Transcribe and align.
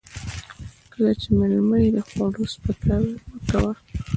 کله 0.91 1.11
چې 1.21 1.29
مېلمه 1.37 1.77
يې 1.83 1.89
د 1.95 1.97
خوړو 2.07 2.43
سپکاوی 2.53 3.13
مه 3.29 3.39
کوه. 3.49 3.71